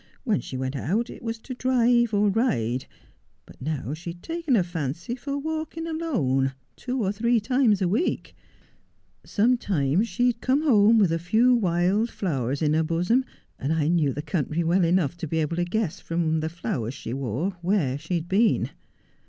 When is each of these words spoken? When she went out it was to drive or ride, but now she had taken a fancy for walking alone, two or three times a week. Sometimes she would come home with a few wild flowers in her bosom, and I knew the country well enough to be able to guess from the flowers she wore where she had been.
When 0.23 0.41
she 0.41 0.57
went 0.57 0.75
out 0.75 1.11
it 1.11 1.21
was 1.21 1.37
to 1.41 1.53
drive 1.53 2.11
or 2.11 2.29
ride, 2.31 2.87
but 3.45 3.61
now 3.61 3.93
she 3.93 4.09
had 4.13 4.23
taken 4.23 4.55
a 4.55 4.63
fancy 4.63 5.13
for 5.13 5.37
walking 5.37 5.85
alone, 5.85 6.53
two 6.75 7.03
or 7.03 7.11
three 7.11 7.39
times 7.39 7.83
a 7.83 7.87
week. 7.87 8.35
Sometimes 9.23 10.07
she 10.07 10.25
would 10.25 10.41
come 10.41 10.63
home 10.63 10.97
with 10.97 11.11
a 11.11 11.19
few 11.19 11.53
wild 11.53 12.09
flowers 12.09 12.63
in 12.63 12.73
her 12.73 12.81
bosom, 12.81 13.25
and 13.59 13.71
I 13.71 13.89
knew 13.89 14.11
the 14.11 14.23
country 14.23 14.63
well 14.63 14.83
enough 14.85 15.17
to 15.17 15.27
be 15.27 15.37
able 15.37 15.57
to 15.57 15.65
guess 15.65 15.99
from 15.99 16.39
the 16.39 16.49
flowers 16.49 16.95
she 16.95 17.13
wore 17.13 17.51
where 17.61 17.95
she 17.99 18.15
had 18.15 18.27
been. 18.27 18.71